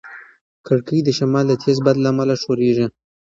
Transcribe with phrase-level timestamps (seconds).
[0.67, 2.87] کړکۍ د شمال د تېز باد له امله ښورېږي.